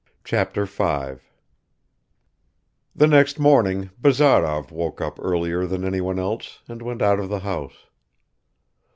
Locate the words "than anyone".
5.67-6.17